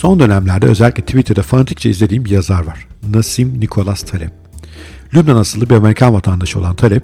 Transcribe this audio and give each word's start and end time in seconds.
Son 0.00 0.20
dönemlerde 0.20 0.66
özellikle 0.66 1.02
Twitter'da 1.02 1.42
fanatikçe 1.42 1.90
izlediğim 1.90 2.24
bir 2.24 2.30
yazar 2.30 2.66
var. 2.66 2.86
Nasim 3.10 3.60
Nikolas 3.60 4.02
Taleb. 4.02 4.30
Lübnan 5.14 5.36
asıllı 5.36 5.70
bir 5.70 5.74
Amerikan 5.74 6.14
vatandaşı 6.14 6.58
olan 6.58 6.76
Taleb, 6.76 7.02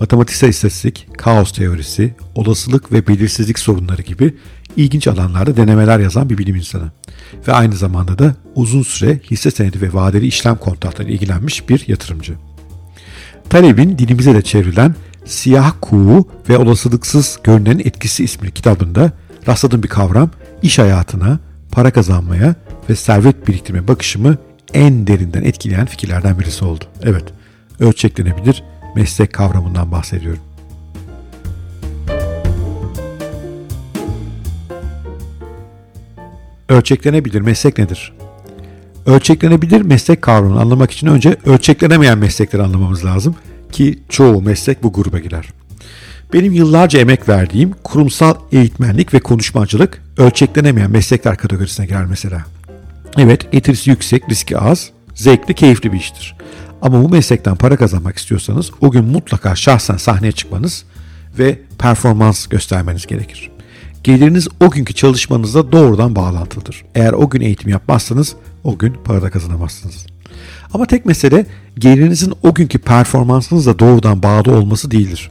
matematiksel 0.00 0.48
istatistik, 0.48 1.08
kaos 1.18 1.52
teorisi, 1.52 2.14
olasılık 2.34 2.92
ve 2.92 3.06
belirsizlik 3.06 3.58
sorunları 3.58 4.02
gibi 4.02 4.34
ilginç 4.76 5.08
alanlarda 5.08 5.56
denemeler 5.56 5.98
yazan 5.98 6.30
bir 6.30 6.38
bilim 6.38 6.56
insanı. 6.56 6.92
Ve 7.48 7.52
aynı 7.52 7.74
zamanda 7.74 8.18
da 8.18 8.34
uzun 8.54 8.82
süre 8.82 9.20
hisse 9.30 9.50
senedi 9.50 9.80
ve 9.80 9.92
vadeli 9.92 10.26
işlem 10.26 10.56
kontratları 10.56 11.10
ilgilenmiş 11.10 11.68
bir 11.68 11.84
yatırımcı. 11.88 12.34
Taleb'in 13.50 13.98
dilimize 13.98 14.34
de 14.34 14.42
çevrilen 14.42 14.94
Siyah 15.24 15.72
Kuğu 15.80 16.28
ve 16.48 16.58
Olasılıksız 16.58 17.38
Görünen 17.44 17.78
Etkisi 17.78 18.24
isimli 18.24 18.50
kitabında 18.50 19.12
rastladığım 19.48 19.82
bir 19.82 19.88
kavram 19.88 20.30
iş 20.62 20.78
hayatına, 20.78 21.38
para 21.72 21.90
kazanmaya 21.90 22.54
ve 22.90 22.96
servet 22.96 23.48
biriktirme 23.48 23.88
bakışımı 23.88 24.36
en 24.74 25.06
derinden 25.06 25.42
etkileyen 25.42 25.86
fikirlerden 25.86 26.38
birisi 26.38 26.64
oldu. 26.64 26.84
Evet, 27.02 27.24
ölçeklenebilir 27.80 28.64
meslek 28.96 29.32
kavramından 29.32 29.92
bahsediyorum. 29.92 30.42
Ölçeklenebilir 36.68 37.40
meslek 37.40 37.78
nedir? 37.78 38.12
Ölçeklenebilir 39.06 39.82
meslek 39.82 40.22
kavramını 40.22 40.60
anlamak 40.60 40.90
için 40.90 41.06
önce 41.06 41.36
ölçeklenemeyen 41.46 42.18
meslekleri 42.18 42.62
anlamamız 42.62 43.04
lazım 43.04 43.36
ki 43.72 43.98
çoğu 44.08 44.42
meslek 44.42 44.82
bu 44.82 44.92
gruba 44.92 45.18
girer. 45.18 45.61
Benim 46.32 46.52
yıllarca 46.52 47.00
emek 47.00 47.28
verdiğim 47.28 47.72
kurumsal 47.84 48.34
eğitmenlik 48.52 49.14
ve 49.14 49.20
konuşmacılık 49.20 50.02
ölçeklenemeyen 50.16 50.90
meslekler 50.90 51.36
kategorisine 51.36 51.86
girer 51.86 52.04
mesela. 52.04 52.44
Evet, 53.18 53.52
getirisi 53.52 53.90
yüksek, 53.90 54.28
riski 54.30 54.58
az, 54.58 54.90
zevkli, 55.14 55.54
keyifli 55.54 55.92
bir 55.92 55.98
iştir. 55.98 56.36
Ama 56.82 57.02
bu 57.02 57.08
meslekten 57.08 57.56
para 57.56 57.76
kazanmak 57.76 58.18
istiyorsanız 58.18 58.70
o 58.80 58.90
gün 58.90 59.04
mutlaka 59.04 59.56
şahsen 59.56 59.96
sahneye 59.96 60.32
çıkmanız 60.32 60.84
ve 61.38 61.58
performans 61.78 62.46
göstermeniz 62.46 63.06
gerekir. 63.06 63.50
Geliriniz 64.04 64.48
o 64.60 64.70
günkü 64.70 64.94
çalışmanızla 64.94 65.72
doğrudan 65.72 66.16
bağlantılıdır. 66.16 66.84
Eğer 66.94 67.12
o 67.12 67.30
gün 67.30 67.40
eğitim 67.40 67.70
yapmazsanız 67.70 68.36
o 68.64 68.78
gün 68.78 68.96
para 69.04 69.22
da 69.22 69.30
kazanamazsınız. 69.30 70.06
Ama 70.74 70.86
tek 70.86 71.06
mesele 71.06 71.46
gelirinizin 71.78 72.34
o 72.42 72.54
günkü 72.54 72.78
performansınızla 72.78 73.78
doğrudan 73.78 74.22
bağlı 74.22 74.52
olması 74.52 74.90
değildir. 74.90 75.30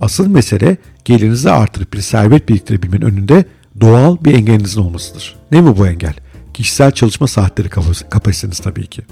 Asıl 0.00 0.26
mesele 0.26 0.76
gelirinizi 1.04 1.50
artırıp 1.50 1.92
bir 1.92 2.00
servet 2.00 2.48
biriktirebilmenin 2.48 3.06
önünde 3.06 3.44
doğal 3.80 4.16
bir 4.24 4.34
engelinizin 4.34 4.80
olmasıdır. 4.80 5.36
Ne 5.52 5.60
mi 5.60 5.76
bu 5.76 5.86
engel? 5.86 6.14
Kişisel 6.54 6.90
çalışma 6.90 7.26
saatleri 7.26 7.68
kapasiteniz 8.10 8.58
tabii 8.58 8.86
ki. 8.86 9.02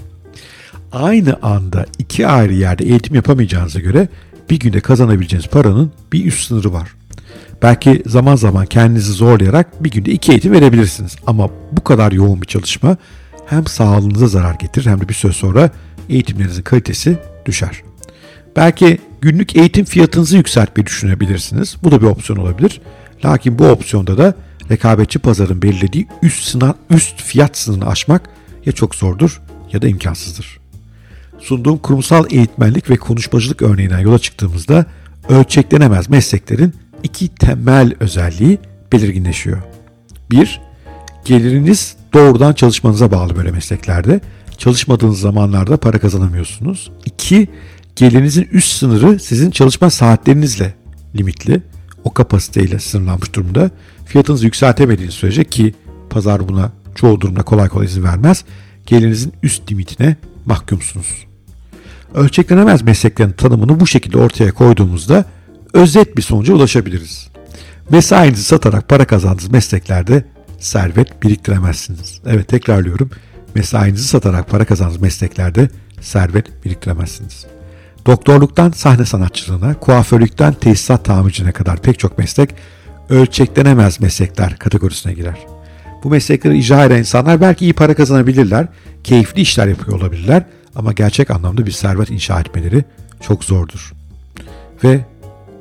Aynı 0.91 1.37
anda 1.41 1.85
iki 1.99 2.27
ayrı 2.27 2.53
yerde 2.53 2.85
eğitim 2.85 3.15
yapamayacağınıza 3.15 3.79
göre 3.79 4.07
bir 4.49 4.59
günde 4.59 4.79
kazanabileceğiniz 4.79 5.47
paranın 5.47 5.91
bir 6.13 6.25
üst 6.25 6.47
sınırı 6.47 6.73
var. 6.73 6.95
Belki 7.61 8.03
zaman 8.05 8.35
zaman 8.35 8.65
kendinizi 8.65 9.11
zorlayarak 9.11 9.83
bir 9.83 9.91
günde 9.91 10.11
iki 10.11 10.31
eğitim 10.31 10.51
verebilirsiniz. 10.51 11.15
Ama 11.27 11.49
bu 11.71 11.83
kadar 11.83 12.11
yoğun 12.11 12.41
bir 12.41 12.47
çalışma 12.47 12.97
hem 13.45 13.67
sağlığınıza 13.67 14.27
zarar 14.27 14.55
getirir 14.55 14.85
hem 14.85 15.01
de 15.01 15.09
bir 15.09 15.13
süre 15.13 15.33
sonra 15.33 15.69
eğitimlerinizin 16.09 16.63
kalitesi 16.63 17.17
düşer. 17.45 17.81
Belki 18.55 18.97
günlük 19.21 19.55
eğitim 19.55 19.85
fiyatınızı 19.85 20.37
yükseltmeyi 20.37 20.85
düşünebilirsiniz. 20.85 21.77
Bu 21.83 21.91
da 21.91 22.01
bir 22.01 22.07
opsiyon 22.07 22.39
olabilir. 22.39 22.81
Lakin 23.25 23.59
bu 23.59 23.65
opsiyonda 23.65 24.17
da 24.17 24.33
rekabetçi 24.71 25.19
pazarın 25.19 25.61
belirlediği 25.61 26.07
üst, 26.21 26.43
sınav, 26.43 26.73
üst 26.89 27.21
fiyat 27.21 27.57
sınırını 27.57 27.87
aşmak 27.87 28.29
ya 28.65 28.71
çok 28.71 28.95
zordur 28.95 29.41
ya 29.73 29.81
da 29.81 29.87
imkansızdır. 29.87 30.59
Sunduğum 31.39 31.77
kurumsal 31.77 32.25
eğitmenlik 32.31 32.89
ve 32.89 32.95
konuşmacılık 32.95 33.61
örneğinden 33.61 33.99
yola 33.99 34.19
çıktığımızda 34.19 34.85
ölçeklenemez 35.29 36.09
mesleklerin 36.09 36.73
iki 37.03 37.27
temel 37.27 37.93
özelliği 37.99 38.59
belirginleşiyor. 38.91 39.61
Bir, 40.31 40.61
geliriniz 41.25 41.95
doğrudan 42.13 42.53
çalışmanıza 42.53 43.11
bağlı 43.11 43.35
böyle 43.35 43.51
mesleklerde. 43.51 44.21
Çalışmadığınız 44.57 45.19
zamanlarda 45.19 45.77
para 45.77 45.99
kazanamıyorsunuz. 45.99 46.91
İki, 47.05 47.47
gelirinizin 47.95 48.47
üst 48.51 48.71
sınırı 48.71 49.19
sizin 49.19 49.51
çalışma 49.51 49.89
saatlerinizle 49.89 50.73
limitli. 51.15 51.61
O 52.03 52.13
kapasiteyle 52.13 52.79
sınırlanmış 52.79 53.33
durumda. 53.33 53.71
Fiyatınızı 54.05 54.45
yükseltemediğiniz 54.45 55.13
sürece 55.13 55.43
ki 55.43 55.75
pazar 56.09 56.47
buna 56.47 56.71
çoğu 56.95 57.21
durumda 57.21 57.43
kolay 57.43 57.69
kolay 57.69 57.85
izin 57.85 58.03
vermez. 58.03 58.43
Gelirinizin 58.85 59.33
üst 59.43 59.71
limitine 59.71 60.15
mahkumsunuz. 60.45 61.25
Ölçeklenemez 62.13 62.81
mesleklerin 62.81 63.31
tanımını 63.31 63.79
bu 63.79 63.87
şekilde 63.87 64.17
ortaya 64.17 64.51
koyduğumuzda 64.51 65.25
özet 65.73 66.17
bir 66.17 66.21
sonuca 66.21 66.53
ulaşabiliriz. 66.53 67.27
Mesainizi 67.89 68.43
satarak 68.43 68.89
para 68.89 69.05
kazandığınız 69.05 69.51
mesleklerde 69.51 70.25
servet 70.59 71.23
biriktiremezsiniz. 71.23 72.21
Evet 72.25 72.47
tekrarlıyorum. 72.47 73.09
Mesainizi 73.55 74.07
satarak 74.07 74.49
para 74.49 74.65
kazandığınız 74.65 75.01
mesleklerde 75.01 75.69
servet 76.01 76.65
biriktiremezsiniz. 76.65 77.45
Doktorluktan 78.05 78.71
sahne 78.71 79.05
sanatçılığına, 79.05 79.73
kuaförlükten 79.73 80.53
tesisat 80.53 81.05
tamircine 81.05 81.51
kadar 81.51 81.81
pek 81.81 81.99
çok 81.99 82.17
meslek 82.17 82.49
ölçeklenemez 83.09 84.01
meslekler 84.01 84.55
kategorisine 84.59 85.13
girer. 85.13 85.37
Bu 86.03 86.09
meslekleri 86.09 86.57
icra 86.57 86.85
eden 86.85 86.97
insanlar 86.97 87.41
belki 87.41 87.65
iyi 87.65 87.73
para 87.73 87.93
kazanabilirler, 87.93 88.67
keyifli 89.03 89.41
işler 89.41 89.67
yapıyor 89.67 89.97
olabilirler 89.99 90.43
ama 90.75 90.93
gerçek 90.93 91.31
anlamda 91.31 91.65
bir 91.65 91.71
servet 91.71 92.09
inşa 92.09 92.39
etmeleri 92.39 92.83
çok 93.21 93.43
zordur. 93.43 93.93
Ve 94.83 95.05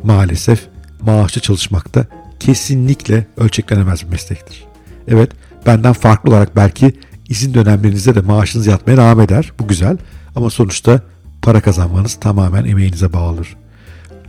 maalesef 0.03 0.67
maaşlı 1.01 1.41
çalışmak 1.41 1.95
da 1.95 2.07
kesinlikle 2.41 3.27
ölçeklenemez 3.37 4.03
bir 4.03 4.09
meslektir. 4.09 4.65
Evet, 5.09 5.31
benden 5.67 5.93
farklı 5.93 6.31
olarak 6.31 6.57
belki 6.57 6.93
izin 7.29 7.55
dönemlerinizde 7.55 8.15
de 8.15 8.21
maaşınız 8.21 8.67
yatmaya 8.67 8.97
devam 8.97 9.21
eder. 9.21 9.53
Bu 9.59 9.69
güzel 9.69 9.97
ama 10.37 10.51
sonuçta 10.51 11.01
para 11.45 11.61
kazanmanız 11.61 12.15
tamamen 12.15 12.65
emeğinize 12.65 13.13
bağlıdır. 13.13 13.57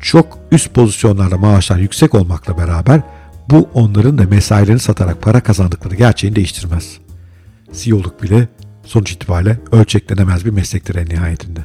Çok 0.02 0.38
üst 0.52 0.74
pozisyonlarda 0.74 1.38
maaşlar 1.38 1.78
yüksek 1.78 2.16
olmakla 2.16 2.58
beraber 2.58 3.02
bu 3.50 3.70
onların 3.74 4.18
da 4.18 4.24
mesailerini 4.24 4.80
satarak 4.80 5.22
para 5.22 5.42
kazandıkları 5.42 5.96
gerçeğini 5.96 6.36
değiştirmez. 6.36 6.98
CEO'luk 7.74 8.24
bile 8.24 8.48
sonuç 8.84 9.12
itibariyle 9.12 9.60
ölçeklenemez 9.72 10.46
bir 10.46 10.50
meslektir 10.50 10.96
en 10.96 11.10
nihayetinde. 11.10 11.60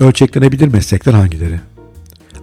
Ölçeklenebilir 0.00 0.68
meslekler 0.68 1.12
hangileri? 1.12 1.60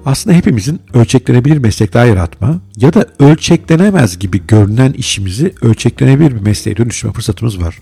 Aslında 0.06 0.36
hepimizin 0.36 0.82
ölçeklenebilir 0.94 1.58
meslekler 1.58 2.06
yaratma 2.06 2.60
ya 2.78 2.94
da 2.94 3.06
ölçeklenemez 3.20 4.20
gibi 4.20 4.48
görünen 4.48 4.94
işimizi 4.94 5.54
ölçeklenebilir 5.62 6.36
bir 6.36 6.42
mesleğe 6.42 6.78
dönüştürme 6.78 7.14
fırsatımız 7.14 7.62
var. 7.62 7.80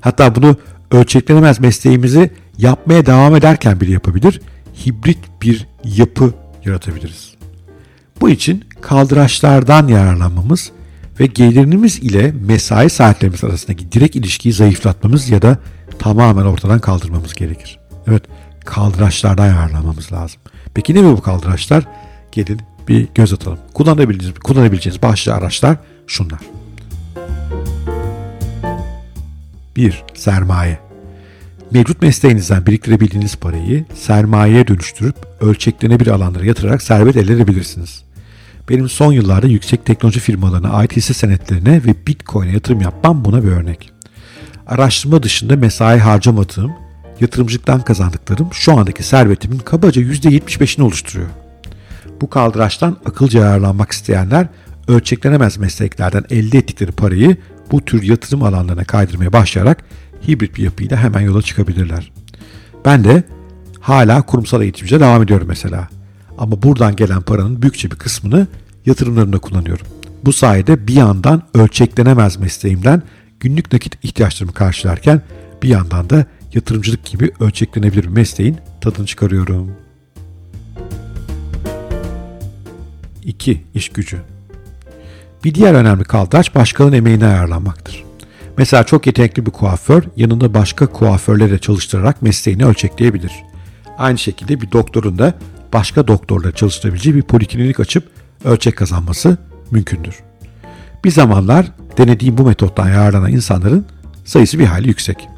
Hatta 0.00 0.34
bunu 0.34 0.56
ölçeklenemez 0.90 1.60
mesleğimizi 1.60 2.30
yapmaya 2.58 3.06
devam 3.06 3.36
ederken 3.36 3.80
bile 3.80 3.92
yapabilir, 3.92 4.40
hibrit 4.86 5.18
bir 5.42 5.66
yapı 5.84 6.32
yaratabiliriz. 6.64 7.34
Bu 8.20 8.30
için 8.30 8.64
kaldıraçlardan 8.80 9.88
yararlanmamız 9.88 10.70
ve 11.20 11.26
gelirimiz 11.26 11.98
ile 11.98 12.34
mesai 12.46 12.90
saatlerimiz 12.90 13.44
arasındaki 13.44 13.92
direkt 13.92 14.16
ilişkiyi 14.16 14.52
zayıflatmamız 14.52 15.30
ya 15.30 15.42
da 15.42 15.58
tamamen 15.98 16.44
ortadan 16.44 16.78
kaldırmamız 16.78 17.34
gerekir. 17.34 17.78
Evet, 18.06 18.22
kaldıraçlardan 18.64 19.46
yararlanmamız 19.46 20.12
lazım. 20.12 20.40
Peki 20.74 20.94
ne 20.94 21.04
bu 21.04 21.22
kaldıraçlar? 21.22 21.84
Gelin 22.32 22.60
bir 22.88 23.08
göz 23.14 23.32
atalım. 23.32 23.58
Kullanabileceğiniz, 23.74 24.38
kullanabileceğiniz 24.38 25.02
başlı 25.02 25.34
araçlar 25.34 25.76
şunlar. 26.06 26.40
1. 29.78 30.04
Sermaye. 30.14 30.78
Mevcut 31.70 32.02
mesleğinizden 32.02 32.66
biriktirebildiğiniz 32.66 33.36
parayı 33.36 33.84
sermayeye 33.94 34.68
dönüştürüp 34.68 35.16
ölçeklenebilir 35.40 36.10
alanlara 36.10 36.44
yatırarak 36.44 36.82
servet 36.82 37.16
elde 37.16 37.32
edebilirsiniz. 37.32 38.04
Benim 38.68 38.88
son 38.88 39.12
yıllarda 39.12 39.46
yüksek 39.46 39.86
teknoloji 39.86 40.20
firmalarına 40.20 40.68
ait 40.70 40.96
hisse 40.96 41.14
senetlerine 41.14 41.84
ve 41.84 42.06
bitcoin'e 42.06 42.52
yatırım 42.52 42.80
yapmam 42.80 43.24
buna 43.24 43.42
bir 43.42 43.48
örnek. 43.48 43.90
Araştırma 44.66 45.22
dışında 45.22 45.56
mesai 45.56 45.98
harcamadığım, 45.98 46.72
yatırımcılıktan 47.20 47.80
kazandıklarım 47.80 48.48
şu 48.52 48.78
andaki 48.78 49.02
servetimin 49.02 49.58
kabaca 49.58 50.02
%75'ini 50.02 50.82
oluşturuyor. 50.82 51.28
Bu 52.20 52.30
kaldıraçtan 52.30 52.96
akılca 53.06 53.40
yararlanmak 53.40 53.90
isteyenler 53.92 54.46
ölçeklenemez 54.88 55.58
mesleklerden 55.58 56.24
elde 56.30 56.58
ettikleri 56.58 56.92
parayı 56.92 57.36
bu 57.70 57.84
tür 57.84 58.02
yatırım 58.02 58.42
alanlarına 58.42 58.84
kaydırmaya 58.84 59.32
başlayarak 59.32 59.84
hibrit 60.28 60.56
bir 60.56 60.62
yapıyla 60.62 60.96
hemen 60.96 61.20
yola 61.20 61.42
çıkabilirler. 61.42 62.12
Ben 62.84 63.04
de 63.04 63.22
hala 63.80 64.22
kurumsal 64.22 64.62
eğitimciye 64.62 65.00
devam 65.00 65.22
ediyorum 65.22 65.46
mesela. 65.48 65.88
Ama 66.38 66.62
buradan 66.62 66.96
gelen 66.96 67.22
paranın 67.22 67.62
büyükçe 67.62 67.90
bir 67.90 67.96
kısmını 67.96 68.46
yatırımlarımda 68.86 69.38
kullanıyorum. 69.38 69.86
Bu 70.24 70.32
sayede 70.32 70.88
bir 70.88 70.94
yandan 70.94 71.42
ölçeklenemez 71.54 72.36
mesleğimden 72.36 73.02
günlük 73.40 73.72
nakit 73.72 74.04
ihtiyaçlarımı 74.04 74.54
karşılarken 74.54 75.22
bir 75.62 75.68
yandan 75.68 76.10
da 76.10 76.26
yatırımcılık 76.54 77.04
gibi 77.04 77.32
ölçeklenebilir 77.40 78.02
bir 78.02 78.08
mesleğin 78.08 78.56
tadını 78.80 79.06
çıkarıyorum. 79.06 79.70
2. 83.24 83.64
İş 83.74 83.88
gücü. 83.88 84.18
Bir 85.44 85.54
diğer 85.54 85.74
önemli 85.74 86.04
kaldıraç 86.04 86.54
başkanın 86.54 86.92
emeğine 86.92 87.26
ayarlanmaktır. 87.26 88.04
Mesela 88.56 88.84
çok 88.84 89.06
yetenekli 89.06 89.46
bir 89.46 89.50
kuaför 89.50 90.02
yanında 90.16 90.54
başka 90.54 90.86
kuaförleri 90.86 91.60
çalıştırarak 91.60 92.22
mesleğini 92.22 92.64
ölçekleyebilir. 92.64 93.32
Aynı 93.98 94.18
şekilde 94.18 94.60
bir 94.60 94.72
doktorun 94.72 95.18
da 95.18 95.34
başka 95.72 96.08
doktorla 96.08 96.52
çalıştırabileceği 96.52 97.16
bir 97.16 97.22
poliklinik 97.22 97.80
açıp 97.80 98.10
ölçek 98.44 98.76
kazanması 98.76 99.38
mümkündür. 99.70 100.14
Bir 101.04 101.10
zamanlar 101.10 101.66
denediğim 101.98 102.38
bu 102.38 102.42
metottan 102.42 102.88
yararlanan 102.88 103.32
insanların 103.32 103.86
sayısı 104.24 104.58
bir 104.58 104.66
hali 104.66 104.88
yüksek. 104.88 105.28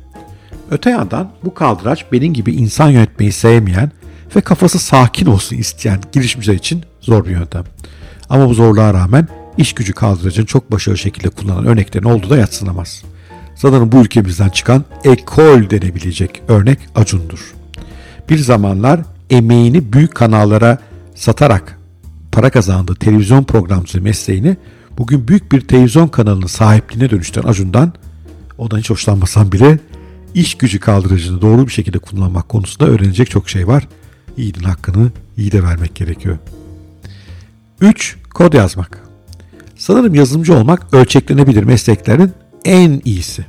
Öte 0.71 0.91
yandan 0.91 1.31
bu 1.45 1.55
kaldıraç 1.55 2.07
benim 2.13 2.35
gibi 2.35 2.53
insan 2.53 2.89
yönetmeyi 2.89 3.33
sevmeyen 3.33 3.91
ve 4.37 4.41
kafası 4.41 4.79
sakin 4.79 5.27
olsun 5.27 5.57
isteyen 5.57 6.01
girişimciler 6.13 6.55
için 6.55 6.85
zor 7.01 7.25
bir 7.25 7.31
yöntem. 7.31 7.65
Ama 8.29 8.49
bu 8.49 8.55
zorluğa 8.55 8.95
rağmen 8.95 9.29
iş 9.61 9.73
gücü 9.73 9.93
kaldıracını 9.93 10.47
çok 10.47 10.73
başarılı 10.73 10.99
şekilde 10.99 11.29
kullanan 11.29 11.67
örneklerin 11.67 12.05
olduğu 12.05 12.31
da 12.31 12.37
yatsınamaz. 12.37 13.03
Sanırım 13.57 13.93
bu 13.93 14.01
ülkemizden 14.01 14.49
çıkan 14.49 14.85
ekol 15.05 15.71
denebilecek 15.71 16.43
örnek 16.49 16.79
Acun'dur. 16.95 17.55
Bir 18.29 18.39
zamanlar 18.39 19.01
emeğini 19.31 19.93
büyük 19.93 20.15
kanallara 20.15 20.79
satarak 21.15 21.79
para 22.33 22.51
kazandığı 22.51 22.95
televizyon 22.95 23.45
programcılığı 23.45 24.03
mesleğini 24.03 24.57
bugün 24.99 25.29
büyük 25.29 25.53
bir 25.53 25.61
televizyon 25.61 26.09
kanalının 26.09 26.47
sahipliğine 26.47 27.11
dönüştüren 27.11 27.49
Acun'dan 27.49 27.93
ondan 28.59 28.79
hiç 28.79 28.91
hoşlanmasam 28.91 29.53
bile 29.53 29.79
iş 30.35 30.55
gücü 30.55 30.81
kaldırıcını 30.81 31.43
doğru 31.43 31.67
bir 31.67 31.73
şekilde 31.73 31.99
kullanmak 31.99 32.49
konusunda 32.49 32.91
öğrenecek 32.91 33.31
çok 33.31 33.49
şey 33.49 33.67
var. 33.67 33.89
Yiğidin 34.37 34.65
hakkını 34.65 35.11
iyi 35.37 35.53
de 35.53 35.63
vermek 35.63 35.95
gerekiyor. 35.95 36.39
3. 37.81 38.17
Kod 38.35 38.53
yazmak. 38.53 39.10
Sanırım 39.81 40.15
yazılımcı 40.15 40.55
olmak 40.57 40.95
ölçeklenebilir 40.95 41.63
mesleklerin 41.63 42.33
en 42.65 43.03
iyisi. 43.05 43.47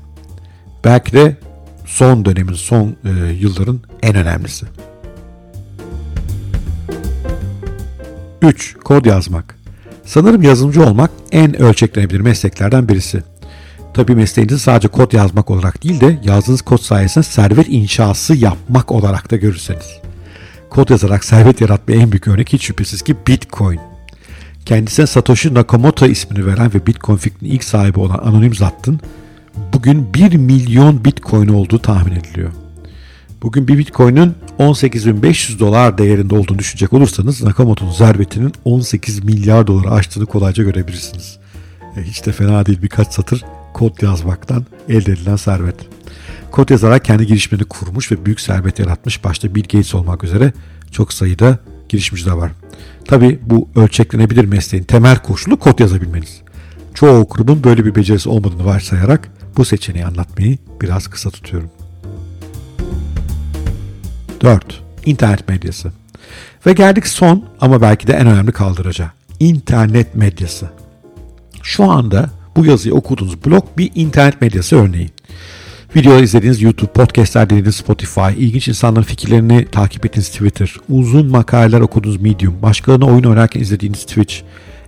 Belki 0.83 1.13
de 1.13 1.37
son 1.85 2.25
dönemin, 2.25 2.53
son 2.53 2.95
e, 3.05 3.09
yılların 3.39 3.79
en 4.01 4.15
önemlisi. 4.15 4.65
3. 8.41 8.75
Kod 8.83 9.05
yazmak. 9.05 9.55
Sanırım 10.05 10.41
yazılımcı 10.41 10.83
olmak 10.83 11.11
en 11.31 11.61
ölçeklenebilir 11.61 12.19
mesleklerden 12.19 12.89
birisi. 12.89 13.23
Tabii 13.93 14.15
mesleğinizi 14.15 14.59
sadece 14.59 14.87
kod 14.87 15.11
yazmak 15.13 15.49
olarak 15.49 15.83
değil 15.83 16.01
de 16.01 16.19
yazdığınız 16.23 16.61
kod 16.61 16.79
sayesinde 16.79 17.23
servet 17.23 17.69
inşası 17.69 18.35
yapmak 18.35 18.91
olarak 18.91 19.31
da 19.31 19.35
görürseniz. 19.35 19.99
Kod 20.69 20.89
yazarak 20.89 21.23
servet 21.25 21.61
yaratmaya 21.61 22.01
en 22.01 22.11
büyük 22.11 22.27
örnek 22.27 22.53
hiç 22.53 22.63
şüphesiz 22.63 23.01
ki 23.01 23.15
Bitcoin. 23.27 23.90
Kendisine 24.71 25.07
Satoshi 25.07 25.53
Nakamoto 25.53 26.05
ismini 26.05 26.45
veren 26.45 26.73
ve 26.73 26.85
Bitcoin 26.87 27.17
fikrinin 27.17 27.51
ilk 27.51 27.63
sahibi 27.63 27.99
olan 27.99 28.17
anonim 28.17 28.55
zattın 28.55 28.99
bugün 29.73 30.13
1 30.13 30.35
milyon 30.35 31.05
Bitcoin 31.05 31.47
olduğu 31.47 31.79
tahmin 31.79 32.15
ediliyor. 32.15 32.51
Bugün 33.41 33.67
bir 33.67 33.77
Bitcoin'in 33.77 34.33
18.500 34.59 35.59
dolar 35.59 35.97
değerinde 35.97 36.35
olduğunu 36.35 36.59
düşünecek 36.59 36.93
olursanız 36.93 37.43
Nakamoto'nun 37.43 37.91
servetinin 37.91 38.53
18 38.65 39.23
milyar 39.23 39.67
doları 39.67 39.91
aştığını 39.91 40.25
kolayca 40.25 40.63
görebilirsiniz. 40.63 41.37
E, 41.97 42.01
hiç 42.01 42.25
de 42.25 42.31
fena 42.31 42.65
değil 42.65 42.81
birkaç 42.81 43.13
satır 43.13 43.45
kod 43.73 44.01
yazmaktan 44.01 44.65
elde 44.89 45.11
edilen 45.11 45.35
servet. 45.35 45.75
Kod 46.51 46.69
yazarak 46.69 47.05
kendi 47.05 47.27
girişimini 47.27 47.63
kurmuş 47.63 48.11
ve 48.11 48.25
büyük 48.25 48.41
servet 48.41 48.79
yaratmış 48.79 49.23
başta 49.23 49.55
Bill 49.55 49.63
Gates 49.63 49.95
olmak 49.95 50.23
üzere 50.23 50.53
çok 50.91 51.13
sayıda 51.13 51.59
girişimci 51.91 52.25
de 52.25 52.33
var. 52.33 52.51
Tabi 53.05 53.39
bu 53.45 53.69
ölçeklenebilir 53.75 54.45
mesleğin 54.45 54.83
temel 54.83 55.17
koşulu 55.17 55.59
kod 55.59 55.79
yazabilmeniz. 55.79 56.41
Çoğu 56.93 57.27
kurumun 57.27 57.63
böyle 57.63 57.85
bir 57.85 57.95
becerisi 57.95 58.29
olmadığını 58.29 58.65
varsayarak 58.65 59.29
bu 59.57 59.65
seçeneği 59.65 60.05
anlatmayı 60.05 60.57
biraz 60.81 61.07
kısa 61.07 61.29
tutuyorum. 61.29 61.69
4. 64.41 64.81
İnternet 65.05 65.49
medyası. 65.49 65.91
Ve 66.65 66.73
geldik 66.73 67.07
son 67.07 67.45
ama 67.61 67.81
belki 67.81 68.07
de 68.07 68.13
en 68.13 68.27
önemli 68.27 68.51
kaldıraca. 68.51 69.11
İnternet 69.39 70.15
medyası. 70.15 70.69
Şu 71.63 71.91
anda 71.91 72.29
bu 72.55 72.65
yazıyı 72.65 72.95
okuduğunuz 72.95 73.45
blog 73.45 73.65
bir 73.77 73.91
internet 73.95 74.41
medyası 74.41 74.75
örneği. 74.75 75.09
Videolar 75.95 76.23
izlediğiniz 76.23 76.61
YouTube, 76.61 76.91
podcastler 76.91 77.49
dinlediğiniz 77.49 77.75
Spotify, 77.75 78.21
ilginç 78.37 78.67
insanların 78.67 79.03
fikirlerini 79.03 79.65
takip 79.65 80.05
ettiğiniz 80.05 80.29
Twitter, 80.29 80.75
uzun 80.89 81.27
makaleler 81.27 81.81
okuduğunuz 81.81 82.21
Medium, 82.21 82.61
başkalarına 82.61 83.05
oyun 83.05 83.23
oynarken 83.23 83.61
izlediğiniz 83.61 84.05
Twitch, 84.05 84.35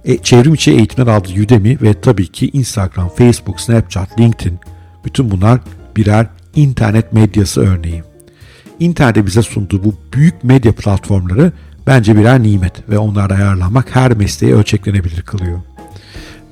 e, 0.06 0.18
çevrim 0.18 0.54
içi 0.54 0.72
eğitimler 0.72 1.12
aldığınız 1.12 1.40
Udemy 1.40 1.78
ve 1.82 2.02
tabii 2.02 2.28
ki 2.28 2.50
Instagram, 2.54 3.10
Facebook, 3.10 3.62
Snapchat, 3.62 4.20
LinkedIn 4.20 4.60
bütün 5.06 5.32
bunlar 5.32 5.60
birer 5.98 6.28
internet 6.56 7.14
medyası 7.14 7.62
örneği. 7.62 8.04
İnternette 8.80 9.26
bize 9.26 9.42
sunduğu 9.42 9.84
bu 9.84 9.96
büyük 10.14 10.44
medya 10.44 10.72
platformları 10.72 11.52
bence 11.88 12.18
birer 12.18 12.44
nimet 12.44 12.90
ve 12.90 12.98
onlara 12.98 13.34
ayarlanmak 13.34 13.96
her 13.96 14.14
mesleği 14.14 14.56
ölçeklenebilir 14.56 15.22
kılıyor. 15.22 15.60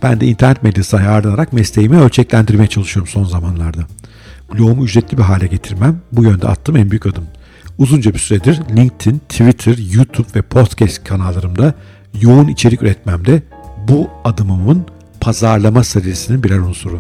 Ben 0.04 0.20
de 0.20 0.26
internet 0.26 0.64
medyası 0.64 0.98
ayarlanarak 0.98 1.54
mesleğimi 1.54 2.00
ölçeklendirmeye 2.00 2.68
çalışıyorum 2.68 3.12
son 3.12 3.24
zamanlarda. 3.24 3.82
Blogumu 4.54 4.84
ücretli 4.84 5.18
bir 5.18 5.24
hale 5.24 5.48
getirmem 5.48 6.02
bu 6.12 6.24
yönde 6.24 6.48
attığım 6.48 6.78
en 6.78 6.92
büyük 6.92 7.06
adım. 7.06 7.24
Uzunca 7.78 8.14
bir 8.14 8.20
süredir 8.20 8.60
LinkedIn, 8.76 9.22
Twitter, 9.30 9.78
YouTube 9.94 10.28
ve 10.36 10.42
podcast 10.42 11.04
kanallarımda 11.04 11.74
yoğun 12.22 12.48
içerik 12.48 12.82
üretmemde 12.82 13.44
bu 13.88 14.10
adımımın 14.24 14.86
pazarlama 15.22 15.84
stratejisinin 15.84 16.44
birer 16.44 16.58
unsuru. 16.58 17.00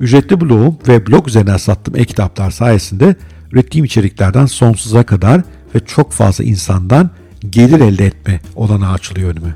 Ücretli 0.00 0.40
blogum 0.40 0.78
ve 0.88 1.06
blog 1.06 1.28
üzerinden 1.28 1.56
sattığım 1.56 1.96
e-kitaplar 1.96 2.50
sayesinde 2.50 3.16
ürettiğim 3.52 3.84
içeriklerden 3.84 4.46
sonsuza 4.46 5.02
kadar 5.02 5.42
ve 5.74 5.80
çok 5.86 6.12
fazla 6.12 6.44
insandan 6.44 7.10
gelir 7.50 7.80
elde 7.80 8.06
etme 8.06 8.40
olanağı 8.54 8.92
açılıyor 8.92 9.30
önüme. 9.30 9.54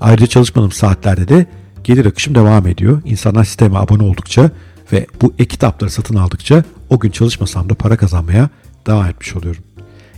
Ayrıca 0.00 0.26
çalışmadığım 0.26 0.72
saatlerde 0.72 1.28
de 1.28 1.46
gelir 1.84 2.06
akışım 2.06 2.34
devam 2.34 2.66
ediyor. 2.66 3.02
İnsanlar 3.04 3.44
sisteme 3.44 3.78
abone 3.78 4.02
oldukça 4.02 4.50
ve 4.92 5.06
bu 5.22 5.34
e-kitapları 5.38 5.90
satın 5.90 6.16
aldıkça 6.16 6.64
o 6.90 6.98
gün 6.98 7.10
çalışmasam 7.10 7.70
da 7.70 7.74
para 7.74 7.96
kazanmaya 7.96 8.50
devam 8.86 9.06
etmiş 9.06 9.36
oluyorum. 9.36 9.62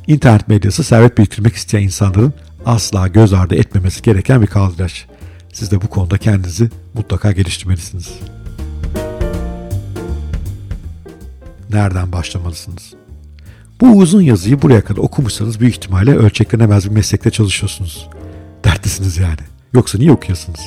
İnternet 0.06 0.48
medyası 0.48 0.84
servet 0.84 1.18
biriktirmek 1.18 1.54
isteyen 1.54 1.82
insanların 1.82 2.32
asla 2.66 3.08
göz 3.08 3.32
ardı 3.32 3.54
etmemesi 3.54 4.02
gereken 4.02 4.42
bir 4.42 4.46
kaldıraç. 4.46 5.06
Siz 5.52 5.70
de 5.70 5.82
bu 5.82 5.88
konuda 5.88 6.18
kendinizi 6.18 6.70
mutlaka 6.94 7.32
geliştirmelisiniz. 7.32 8.10
Nereden 11.70 12.12
başlamalısınız? 12.12 12.94
Bu 13.80 13.86
uzun 13.86 14.22
yazıyı 14.22 14.62
buraya 14.62 14.84
kadar 14.84 15.02
okumuşsanız 15.02 15.60
büyük 15.60 15.74
ihtimalle 15.74 16.16
ölçeklenemez 16.16 16.90
bir 16.90 16.94
meslekte 16.94 17.30
çalışıyorsunuz. 17.30 18.08
Dertlisiniz 18.64 19.16
yani. 19.16 19.40
Yoksa 19.74 19.98
niye 19.98 20.12
okuyorsunuz? 20.12 20.60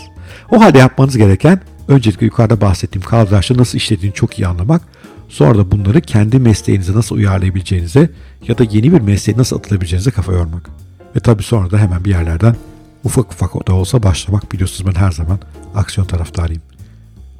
O 0.51 0.61
halde 0.61 0.77
yapmanız 0.77 1.17
gereken 1.17 1.61
öncelikle 1.87 2.25
yukarıda 2.25 2.61
bahsettiğim 2.61 3.07
kaldıraçları 3.07 3.59
nasıl 3.59 3.77
işlediğini 3.77 4.13
çok 4.13 4.39
iyi 4.39 4.47
anlamak, 4.47 4.81
sonra 5.29 5.57
da 5.57 5.71
bunları 5.71 6.01
kendi 6.01 6.39
mesleğinize 6.39 6.93
nasıl 6.93 7.15
uyarlayabileceğinize 7.15 8.09
ya 8.47 8.57
da 8.57 8.63
yeni 8.63 8.93
bir 8.93 9.01
mesleğe 9.01 9.37
nasıl 9.37 9.57
atılabileceğinize 9.57 10.11
kafa 10.11 10.31
yormak. 10.31 10.69
Ve 11.15 11.19
tabii 11.19 11.43
sonra 11.43 11.71
da 11.71 11.77
hemen 11.77 12.05
bir 12.05 12.09
yerlerden 12.09 12.55
ufak 13.03 13.33
ufak 13.33 13.67
da 13.67 13.73
olsa 13.73 14.03
başlamak 14.03 14.51
biliyorsunuz 14.51 14.95
ben 14.95 14.99
her 14.99 15.11
zaman 15.11 15.39
aksiyon 15.75 16.07
taraftarıyım. 16.07 16.61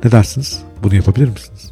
Ne 0.04 0.12
dersiniz? 0.12 0.64
Bunu 0.84 0.96
yapabilir 0.96 1.30
misiniz? 1.30 1.72